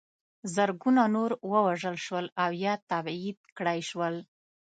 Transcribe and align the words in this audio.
زرګونه 0.55 1.03
نور 1.15 1.31
ووژل 1.51 1.95
شول 2.05 2.25
او 2.43 2.51
یا 2.65 2.73
تبعید 2.89 3.37
کړای 3.57 3.79
شول. 3.89 4.15